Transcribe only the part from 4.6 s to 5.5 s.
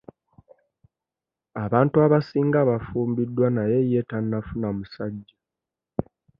musajja.